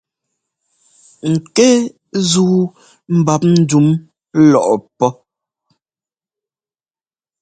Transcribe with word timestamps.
Ŋkɛ́ 1.33 1.71
zúu 2.29 2.57
mbap 3.17 3.41
ndúm 3.61 3.87
lɔʼpɔ́. 4.51 5.09